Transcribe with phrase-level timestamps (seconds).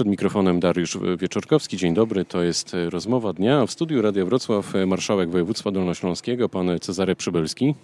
[0.00, 1.76] Przed mikrofonem Dariusz Wieczorkowski.
[1.76, 3.66] Dzień dobry, to jest rozmowa dnia.
[3.66, 7.74] W studiu Radia Wrocław marszałek województwa dolnośląskiego, pan Cezary Przybylski.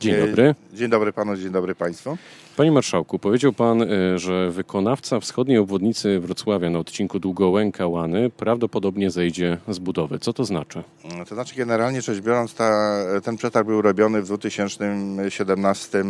[0.00, 0.54] Dzień dobry.
[0.72, 2.16] Dzień dobry panu, dzień dobry państwu.
[2.56, 9.58] Panie marszałku, powiedział pan, e, że wykonawca wschodniej obwodnicy Wrocławia na odcinku Długołęka-Łany prawdopodobnie zejdzie
[9.68, 10.18] z budowy.
[10.18, 10.82] Co to znaczy?
[11.28, 16.04] To znaczy generalnie rzecz biorąc, ta, ten przetarg był robiony w 2017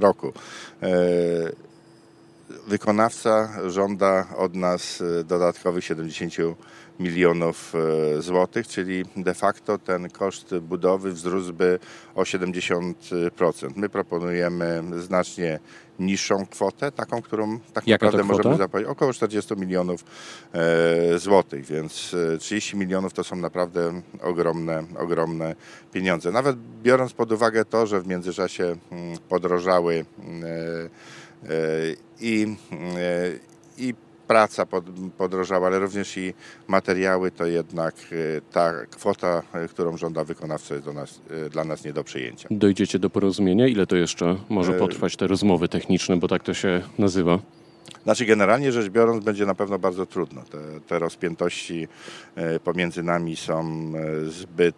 [0.00, 0.32] roku.
[2.52, 6.34] E, wykonawca żąda od nas dodatkowych 70
[7.00, 7.74] milionów
[8.18, 11.78] e, złotych, czyli de facto ten koszt budowy wzrósłby
[12.14, 12.92] o 70%.
[13.76, 15.58] My proponujemy znacznie
[15.98, 20.04] niższą kwotę, taką, którą tak Jaka naprawdę możemy zapłacić, około 40 milionów
[20.52, 25.54] e, złotych, więc 30 e, milionów to są naprawdę ogromne, ogromne
[25.92, 26.32] pieniądze.
[26.32, 30.04] Nawet biorąc pod uwagę to, że w międzyczasie mm, podrożały
[32.20, 32.56] i,
[33.78, 33.94] i
[34.26, 34.84] praca pod,
[35.18, 36.34] podrożała, ale również i
[36.68, 41.84] materiały, to jednak e, ta kwota, e, którą żąda wykonawca jest nas, e, dla nas
[41.84, 42.48] nie do przyjęcia.
[42.50, 43.66] Dojdziecie do porozumienia?
[43.66, 47.38] Ile to jeszcze może potrwać te rozmowy techniczne, bo tak to się nazywa?
[48.04, 50.42] Znaczy generalnie rzecz biorąc będzie na pewno bardzo trudno.
[50.42, 51.88] Te, te rozpiętości
[52.64, 53.92] pomiędzy nami są
[54.28, 54.76] zbyt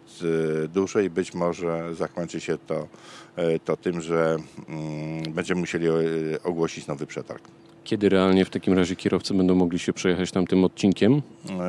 [0.73, 2.87] duże i być może zakończy się to,
[3.65, 4.37] to tym, że
[4.69, 5.87] mm, będziemy musieli
[6.43, 7.43] ogłosić nowy przetarg.
[7.85, 11.21] Kiedy realnie w takim razie kierowcy będą mogli się przejechać tam tym odcinkiem?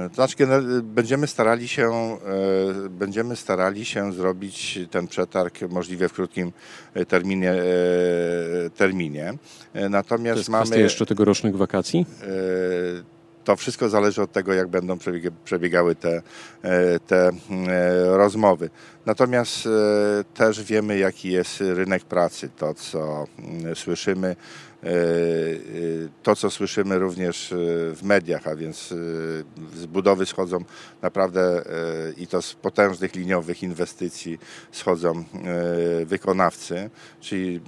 [0.08, 0.36] To znaczy,
[0.82, 1.90] będziemy starali się,
[2.84, 6.52] e, będziemy starali się zrobić ten przetarg możliwie w krótkim
[6.94, 7.50] e, terminie.
[7.52, 9.34] E, terminie.
[9.90, 12.06] Natomiast to jest mamy jeszcze tegorocznych wakacji?
[13.44, 14.98] to wszystko zależy od tego, jak będą
[15.44, 16.22] przebiegały te,
[17.06, 17.30] te
[18.04, 18.70] rozmowy.
[19.06, 19.68] Natomiast
[20.34, 22.48] też wiemy, jaki jest rynek pracy.
[22.56, 23.26] To, co
[23.74, 24.36] słyszymy,
[24.75, 24.75] E, e,
[26.22, 27.56] to, co słyszymy również e,
[27.94, 28.88] w mediach, a więc
[29.74, 30.64] z budowy schodzą
[31.02, 31.62] naprawdę
[32.16, 34.38] i to z potężnych liniowych inwestycji
[34.72, 35.24] schodzą
[36.06, 37.60] wykonawcy, czyli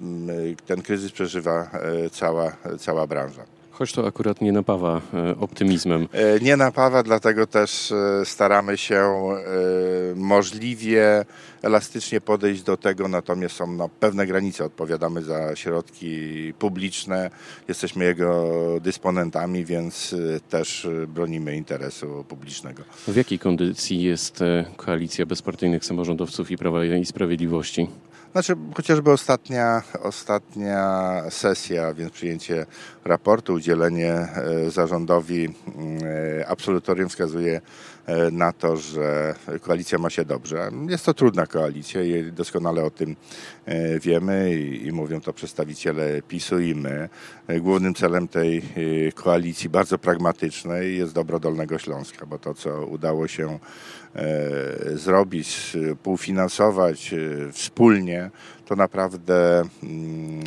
[0.66, 1.70] ten kryzys przeżywa
[2.12, 3.57] cała, cała branża.
[3.78, 5.00] Choć to akurat nie napawa
[5.40, 6.08] optymizmem.
[6.42, 7.92] Nie napawa, dlatego też
[8.24, 9.14] staramy się
[10.14, 11.24] możliwie
[11.62, 14.64] elastycznie podejść do tego, natomiast są na pewne granice.
[14.64, 17.30] Odpowiadamy za środki publiczne,
[17.68, 20.14] jesteśmy jego dysponentami, więc
[20.50, 22.82] też bronimy interesu publicznego.
[23.08, 27.88] W jakiej kondycji jest e, koalicja bezpartyjnych samorządowców i Prawa i Sprawiedliwości?
[28.32, 32.66] Znaczy, chociażby ostatnia, ostatnia sesja, więc przyjęcie
[33.04, 35.98] raportu, udzielenie e, zarządowi mm,
[36.40, 37.60] e, absolutorium wskazuje
[38.32, 40.70] na to, że koalicja ma się dobrze.
[40.88, 43.16] Jest to trudna koalicja i doskonale o tym
[44.00, 47.08] wiemy i, mówią to przedstawiciele PiSu i my.
[47.60, 48.62] Głównym celem tej
[49.14, 53.58] koalicji, bardzo pragmatycznej, jest dobro Dolnego Śląska, bo to, co udało się
[54.94, 57.14] zrobić, półfinansować
[57.52, 58.30] wspólnie,
[58.66, 60.44] to naprawdę mm,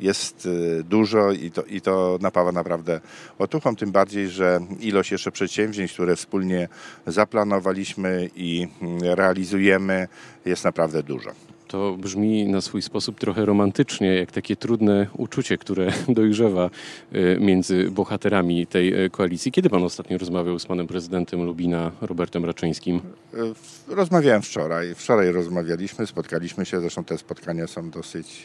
[0.00, 3.00] jest y, dużo i to, i to napawa naprawdę
[3.38, 6.68] otuchą, tym bardziej, że ilość jeszcze przedsięwzięć, które wspólnie
[7.06, 10.08] zaplanowaliśmy i mm, realizujemy
[10.44, 11.30] jest naprawdę dużo.
[11.70, 16.70] To brzmi na swój sposób trochę romantycznie, jak takie trudne uczucie, które dojrzewa
[17.14, 19.52] y, między bohaterami tej y, koalicji.
[19.52, 23.00] Kiedy pan ostatnio rozmawiał z panem prezydentem Lubina, Robertem Raczyńskim?
[23.34, 24.94] Y, rozmawiałem wczoraj.
[24.94, 26.80] Wczoraj rozmawialiśmy, spotkaliśmy się.
[26.80, 28.44] Zresztą te spotkania są dosyć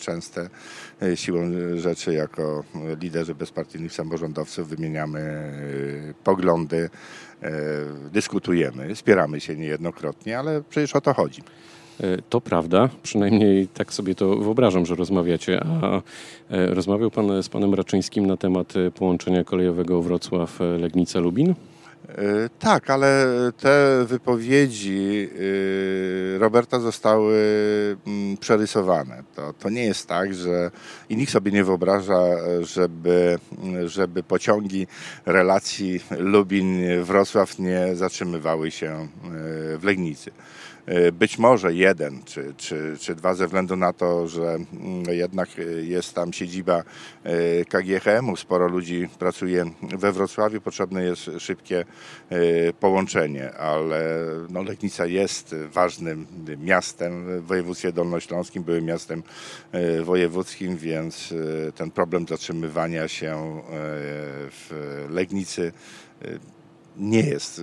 [0.00, 0.48] częste.
[1.14, 2.64] Siłą rzeczy, jako
[3.00, 5.52] liderzy bezpartyjnych samorządowców, wymieniamy
[6.24, 6.90] poglądy,
[8.12, 11.42] dyskutujemy, spieramy się niejednokrotnie, ale przecież o to chodzi.
[12.00, 15.60] E, to prawda, przynajmniej tak sobie to wyobrażam, że rozmawiacie.
[15.82, 16.00] A e,
[16.74, 21.54] rozmawiał Pan z Panem Raczyńskim na temat e, połączenia kolejowego Wrocław-Legnica-Lubin?
[22.58, 23.26] Tak, ale
[23.60, 25.28] te wypowiedzi
[26.38, 27.36] Roberta zostały
[28.06, 29.22] mm, przerysowane.
[29.36, 30.70] To, to nie jest tak, że
[31.08, 32.20] i nikt sobie nie wyobraża,
[32.60, 33.38] żeby,
[33.84, 34.86] żeby pociągi
[35.26, 39.08] relacji Lubin-Wrocław nie zatrzymywały się
[39.78, 40.30] w Legnicy.
[40.88, 44.66] E, być może jeden czy, czy, czy dwa ze względu na to, że mm,
[45.08, 45.48] jednak
[45.82, 46.82] jest tam siedziba
[47.24, 51.84] e, KGHM-u, sporo ludzi pracuje we Wrocławiu, potrzebne jest szybkie
[52.80, 56.26] połączenie, ale no, Legnica jest ważnym
[56.58, 59.22] miastem w województwie dolnośląskim, byłym miastem
[60.02, 61.34] wojewódzkim, więc
[61.74, 63.62] ten problem zatrzymywania się
[64.50, 65.72] w Legnicy
[66.96, 67.60] nie jest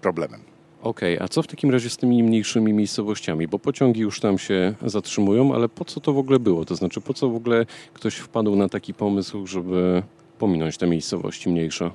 [0.00, 0.51] problemem.
[0.82, 3.48] Okej, okay, a co w takim razie z tymi mniejszymi miejscowościami?
[3.48, 6.64] Bo pociągi już tam się zatrzymują, ale po co to w ogóle było?
[6.64, 10.02] To znaczy, po co w ogóle ktoś wpadł na taki pomysł, żeby
[10.38, 11.90] pominąć te miejscowości mniejsze?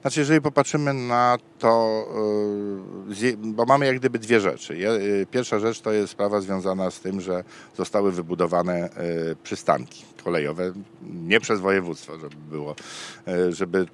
[0.00, 2.04] Znaczy, jeżeli popatrzymy na to,
[3.22, 4.74] y, bo mamy jak gdyby dwie rzeczy.
[4.74, 7.44] Y, pierwsza rzecz to jest sprawa związana z tym, że
[7.76, 8.90] zostały wybudowane
[9.32, 10.72] y, przystanki kolejowe,
[11.02, 12.74] nie przez województwo, żeby było,
[13.50, 13.86] żeby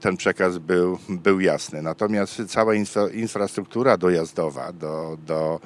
[0.00, 1.82] ten przekaz był, był jasny.
[1.82, 5.60] Natomiast cała infra, infrastruktura dojazdowa do, do,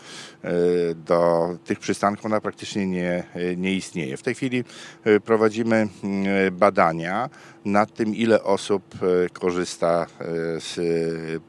[0.44, 0.50] e,
[0.94, 3.24] do tych przystanków ona praktycznie nie,
[3.56, 4.16] nie istnieje.
[4.16, 4.64] W tej chwili
[5.04, 6.26] e, prowadzimy mm,
[6.56, 7.30] badania
[7.64, 10.06] nad tym, ile osób e, korzysta
[10.58, 10.80] z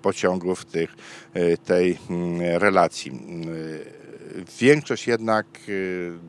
[0.02, 0.96] pociągów tych,
[1.66, 3.12] tej mm, relacji.
[4.60, 5.46] Większość jednak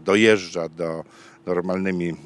[0.05, 1.05] dojeżdża do
[1.47, 2.17] normalnymi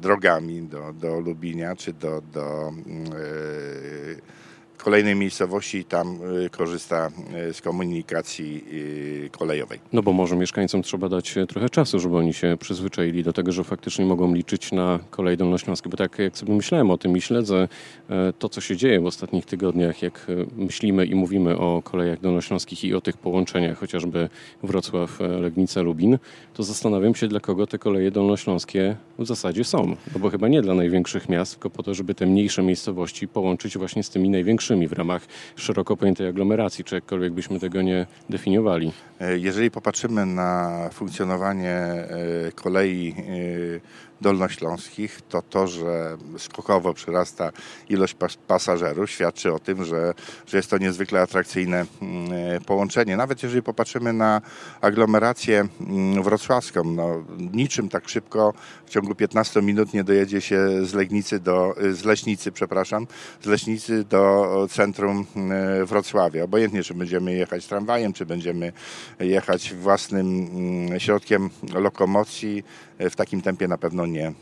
[0.00, 4.39] drogami do, do Lubinia czy do, do yy,
[4.82, 7.10] kolejnej miejscowości tam y, korzysta
[7.50, 9.78] y, z komunikacji y, kolejowej.
[9.92, 13.64] No bo może mieszkańcom trzeba dać trochę czasu, żeby oni się przyzwyczaili do tego, że
[13.64, 15.88] faktycznie mogą liczyć na kolej dolnośląskie.
[15.88, 17.68] Bo tak jak sobie myślałem o tym i śledzę
[18.10, 22.20] e, to, co się dzieje w ostatnich tygodniach, jak e, myślimy i mówimy o kolejach
[22.20, 24.28] dolnośląskich i o tych połączeniach, chociażby
[24.62, 26.18] Wrocław, e, Legnica, Lubin,
[26.54, 29.86] to zastanawiam się, dla kogo te koleje dolnośląskie w zasadzie są.
[29.86, 33.78] No bo chyba nie dla największych miast, tylko po to, żeby te mniejsze miejscowości połączyć
[33.78, 35.26] właśnie z tymi największymi w ramach
[35.56, 38.92] szeroko pojętej aglomeracji, czy jakkolwiek byśmy tego nie definiowali.
[39.20, 42.08] E, jeżeli popatrzymy na funkcjonowanie e,
[42.54, 47.52] kolei e, dolnośląskich, to to, że skokowo przyrasta
[47.88, 50.14] ilość pas pasażerów, świadczy o tym, że,
[50.46, 53.16] że jest to niezwykle atrakcyjne mm, połączenie.
[53.16, 54.42] Nawet jeżeli popatrzymy na
[54.80, 58.54] aglomerację mm, wrocławską, no, niczym tak szybko
[58.86, 63.06] w ciągu 15 minut nie dojedzie się z Legnicy do, z Leśnicy, przepraszam,
[63.42, 66.44] z Leśnicy do centrum mm, Wrocławia.
[66.44, 68.72] Obojętnie, czy będziemy jechać tramwajem, czy będziemy
[69.20, 70.50] jechać własnym
[70.98, 72.64] środkiem lokomocji,
[73.10, 74.32] w takim tempie na pewno nie,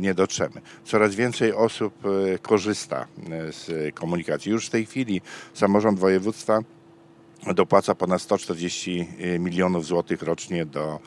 [0.00, 0.60] nie dotrzemy.
[0.84, 4.52] Coraz więcej osób e, korzysta e, z komunikacji.
[4.52, 5.20] Już w tej chwili
[5.54, 6.60] samorząd województwa
[7.52, 11.00] dopłaca ponad 140 e, milionów złotych rocznie do,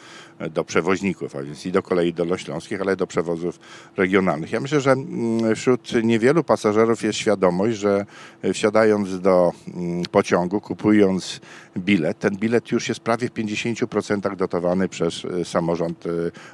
[0.50, 3.60] do przewoźników, a więc i do kolei dolnośląskich, ale do przewozów
[3.98, 4.52] regionalnych.
[4.52, 8.06] Ja myślę, że mm, wśród niewielu pasażerów jest świadomość, że
[8.54, 11.40] wsiadając do mm, pociągu, kupując
[11.78, 16.04] bilet, ten bilet już jest prawie w 50% dotowany przez e, samorząd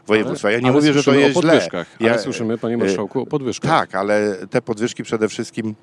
[0.08, 0.52] województwa.
[0.52, 1.70] Ja nie ale mówię, że to jest źle.
[2.00, 3.72] Ja, ale słyszymy, panie marszałku, o podwyżkach.
[3.72, 5.76] Tak, ale te podwyżki przede wszystkim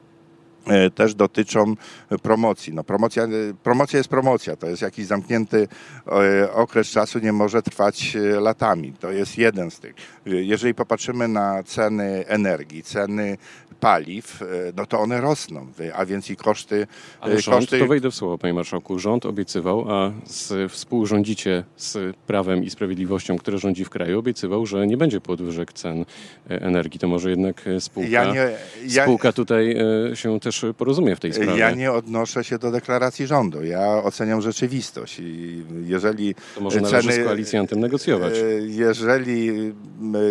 [0.95, 1.75] też dotyczą
[2.23, 2.75] promocji.
[2.75, 3.27] No promocja,
[3.63, 5.69] promocja jest promocja, to jest jakiś zamknięty
[6.07, 8.93] e, okres czasu, nie może trwać e, latami.
[9.01, 9.95] To jest jeden z tych.
[10.27, 13.39] Jeżeli popatrzymy na ceny energii, ceny
[13.81, 14.41] paliw,
[14.77, 16.87] no to one rosną, a więc i koszty...
[17.21, 17.79] Ale rząd, koszty...
[17.79, 23.39] to wejdę w słowo, panie marszałku, rząd obiecywał, a z, współrządzicie z Prawem i Sprawiedliwością,
[23.39, 26.05] które rządzi w kraju, obiecywał, że nie będzie podwyżek cen
[26.49, 27.01] energii.
[27.01, 28.51] To może jednak spółka, ja nie,
[28.87, 29.03] ja...
[29.03, 29.77] spółka tutaj
[30.15, 31.59] się też też porozumie w tej sprawie.
[31.59, 33.65] Ja nie odnoszę się do deklaracji rządu.
[33.65, 35.21] Ja oceniam rzeczywistość.
[35.21, 38.35] I jeżeli to może należy ceny, z koalicjantem negocjować.
[38.39, 39.51] E, jeżeli,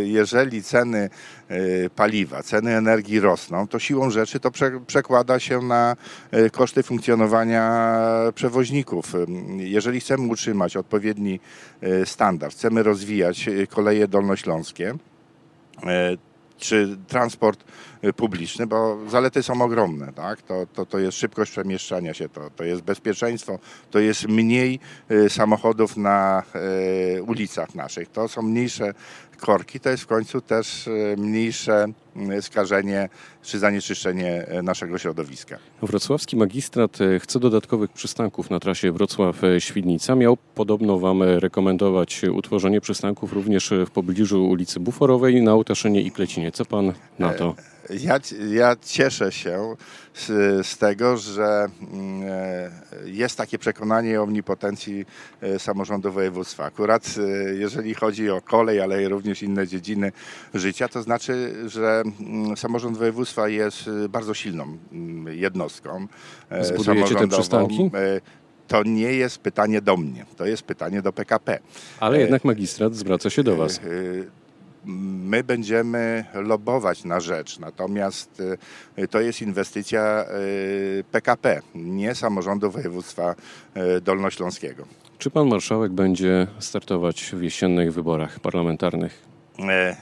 [0.04, 1.10] jeżeli ceny
[1.48, 4.51] e, paliwa, ceny energii rosną, to siłą rzeczy to
[4.88, 5.95] przekłada się na
[6.31, 7.89] e, koszty funkcjonowania
[8.36, 9.13] przewoźników.
[9.57, 11.39] Jeżeli chcemy utrzymać odpowiedni
[12.06, 14.94] standard, chcemy rozwijać koleje dolnośląskie,
[16.59, 17.63] czy transport
[18.03, 20.13] y, publiczny, bo zalety są ogromne.
[20.13, 20.41] Tak?
[20.41, 23.59] To, to, to jest szybkość przemieszczania się, to, to jest bezpieczeństwo,
[23.92, 24.80] to jest mniej
[25.11, 26.44] y, samochodów na
[27.18, 28.94] y, ulicach naszych, to są mniejsze
[29.39, 31.85] korki, to jest w końcu też mniejsze
[32.41, 33.09] skażenie
[33.41, 35.57] czy zanieczyszczenie naszego środowiska.
[35.81, 40.15] Wrocławski magistrat chce dodatkowych przystanków na trasie Wrocław-Świdnica.
[40.15, 46.51] Miał podobno Wam rekomendować utworzenie przystanków również w pobliżu ulicy Buforowej na Utaszynie i Klecinie.
[46.51, 47.55] Co Pan na to?
[47.89, 48.19] Ja,
[48.49, 49.75] ja cieszę się
[50.13, 50.27] z,
[50.67, 52.71] z, tego, że mm, e,
[53.05, 55.05] jest takie przekonanie o omnipotencji
[55.41, 56.65] e, samorządu województwa.
[56.65, 60.11] Akurat e, jeżeli chodzi o kolej, ale również inne dziedziny
[60.53, 66.07] życia, to znaczy, że mm, samorząd województwa jest bardzo silną mm, jednostką
[66.61, 67.91] Zbudujecie te przystanki?
[68.67, 71.59] to nie jest pytanie do mnie, to jest pytanie do PKP.
[71.99, 73.79] Ale jednak magistrat zwraca się do Was
[74.86, 77.59] my będziemy lobować na rzecz.
[77.59, 78.44] Natomiast
[78.98, 80.26] y, to jest inwestycja
[81.12, 83.36] PKP, y, nie samorządu województwa
[83.98, 84.86] y, dolnośląskiego.
[85.18, 89.26] Czy pan marszałek będzie startować w jesiennych wyborach parlamentarnych?
[89.59, 89.95] E,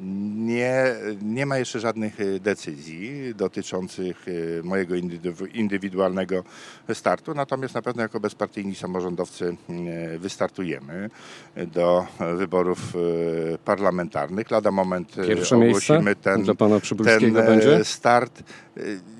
[0.00, 6.44] Nie, nie ma jeszcze żadnych y, decyzji dotyczących y, mojego indywidu- indywidualnego
[6.94, 9.56] startu, natomiast na pewno jako bezpartyjni samorządowcy
[10.14, 11.10] y, wystartujemy
[11.56, 12.92] do wyborów
[13.64, 14.50] parlamentarnych.
[14.50, 16.44] Lada moment Pierwsze ogłosimy ten,
[17.04, 17.84] ten będzie?
[17.84, 18.42] start.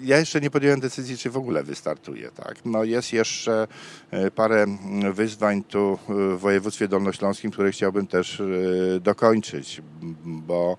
[0.03, 2.31] Ja jeszcze nie podjąłem decyzji, czy w ogóle wystartuję.
[2.31, 2.57] Tak?
[2.65, 3.69] No jest jeszcze
[4.11, 4.67] e, parę
[5.13, 9.83] wyzwań tu e, w województwie dolnośląskim, które chciałbym też e, dokończyć,
[10.25, 10.77] bo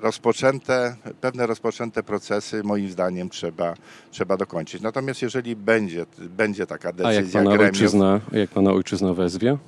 [0.00, 3.74] rozpoczęte, pewne rozpoczęte procesy moim zdaniem trzeba,
[4.10, 4.82] trzeba dokończyć.
[4.82, 9.58] Natomiast jeżeli będzie, będzie taka A jak decyzja pana gremiów, ojczyzna, jak pana ojczyzna wezwie?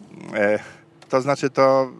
[1.08, 1.92] To znaczy to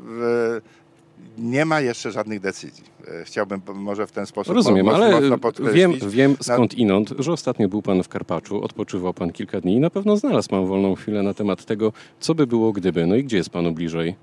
[1.38, 2.84] nie ma jeszcze żadnych decyzji.
[3.08, 7.68] E, Chciałbym może w ten sposób Rozumiem, ale mocno wiem, wiem skąd inąd, że ostatnio
[7.68, 11.22] był pan w Karpaczu, odpoczywał pan kilka dni i na pewno znalazł pan wolną chwilę
[11.22, 13.06] na temat tego, co by było gdyby.
[13.06, 14.16] No i gdzie jest panu bliżej?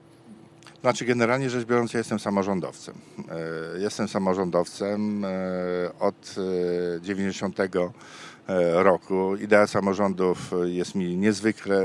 [0.81, 2.95] Znaczy generalnie rzecz biorąc ja jestem samorządowcem.
[3.29, 5.29] E, Jestem samorządowcem e,
[6.00, 6.36] od
[6.98, 7.63] e, 90 e,
[8.74, 9.36] roku.
[9.36, 11.84] Idea samorządów jest mi niezwykle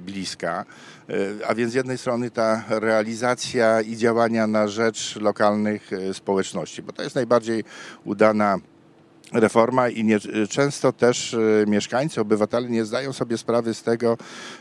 [0.00, 0.64] bliska.
[1.08, 6.82] E, A więc z jednej strony ta realizacja i działania na rzecz lokalnych e, społeczności,
[6.82, 7.64] bo to jest najbardziej
[8.04, 8.58] udana
[9.32, 14.18] reforma i nie, często też e, mieszkańcy, obywatele nie zdają sobie sprawy z tego,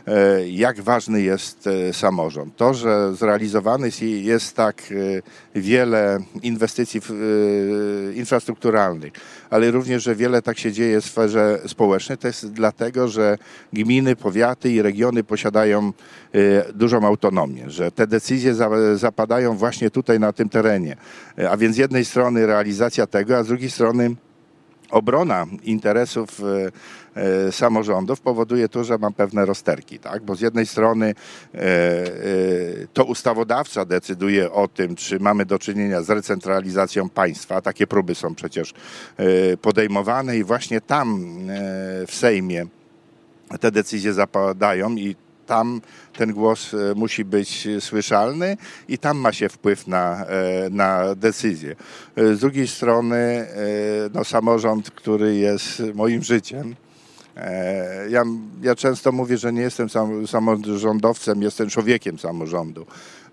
[0.07, 2.55] e, jak ważny jest e, samorząd.
[2.57, 4.83] To, że zrealizowanych jest- tak
[5.55, 7.01] wiele inwestycji
[8.15, 9.13] infrastrukturalnych,
[9.49, 13.37] ale również, że wiele tak się dzieje w sferze społecznej, to jest dlatego, że
[13.73, 15.93] gminy, powiaty i regiony posiadają
[16.73, 20.95] dużą autonomię, że te decyzje za- zapadają właśnie tutaj na tym terenie.
[21.49, 24.15] A więc z jednej strony realizacja tego, a z drugiej strony
[24.93, 26.71] obrona interesów e,
[27.21, 30.23] e, samorządów powoduje to, że mam pewne rozterki, tak?
[30.23, 31.15] Bo z jednej strony
[31.55, 31.61] e,
[32.93, 37.61] to ustawodawca decyduje o tym, czy mamy do czynienia z recentralizacją państwa.
[37.61, 38.73] Takie próby są przecież
[39.61, 41.37] podejmowane i właśnie tam
[42.07, 42.65] w Sejmie
[43.59, 45.81] te decyzje zapadają i tam
[46.17, 48.57] ten głos e, musi być słyszalny
[48.87, 51.75] i tam ma się wpływ na, e, na decyzję.
[52.15, 53.47] E, Z drugiej strony
[54.13, 56.75] no, samorząd, który jest moim życiem,
[58.09, 58.23] ja,
[58.61, 62.85] ja często mówię, że nie jestem sam, samorządowcem, jestem człowiekiem samorządu.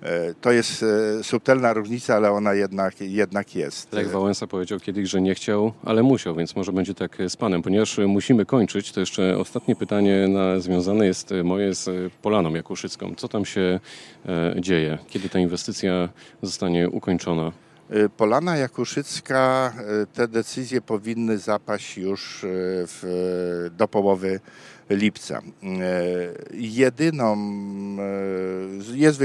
[0.03, 3.93] E, To jest e, subtelna różnica, ale ona jednak, jednak jest.
[3.93, 7.63] Lech Wałęsa powiedział kiedyś, że nie chciał, ale musiał, więc może będzie tak z panem.
[7.63, 13.15] Ponieważ musimy kończyć, to jeszcze ostatnie pytanie na, związane jest moje z Polaną Jakuszycką.
[13.17, 13.81] Co tam się
[14.27, 14.99] e, dzieje?
[15.09, 16.09] Kiedy ta inwestycja
[16.43, 17.53] zostanie ukończona?
[17.95, 22.49] Y, Polana Jakuszycka, y, te decyzje powinny zapaść już y,
[22.87, 24.41] w, do połowy
[24.91, 25.43] lipca.
[26.53, 27.37] Jedyną
[28.95, 29.21] jest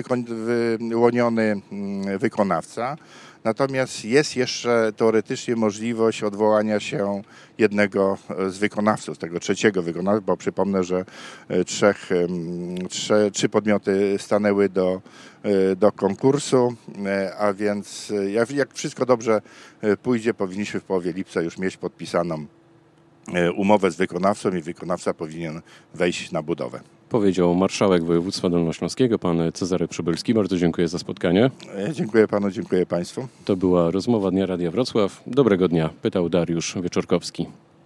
[0.79, 2.97] wyłoniony mm, wykonawca,
[3.45, 7.21] natomiast jest jeszcze teoretycznie możliwość odwołania się
[7.57, 11.05] jednego z wykonawców, tego trzeciego wykonawcy, bo przypomnę, że
[11.51, 12.09] y, trzech,
[13.33, 15.01] trzy podmioty stanęły do,
[15.71, 16.75] y, do konkursu,
[17.39, 19.41] a więc jak, jak wszystko dobrze
[20.03, 22.45] pójdzie, powinniśmy w połowie lipca już mieć podpisaną
[23.55, 25.61] umowę z wykonawcą i wykonawca powinien
[25.93, 26.94] wejść na budowę.
[27.09, 30.33] Powiedział marszałek województwa dolnośląskiego, pan Cezary Przybylski.
[30.33, 31.51] Bardzo dziękuję za spotkanie.
[31.89, 33.27] Y, Dziękuję panu, dziękuję państwu.
[33.45, 35.23] To była rozmowa Dnia Radia Wrocław.
[35.27, 37.45] Dobrego dnia, pytał Dariusz Wieczorkowski.